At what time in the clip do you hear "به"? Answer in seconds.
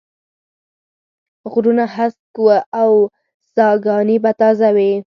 4.23-4.31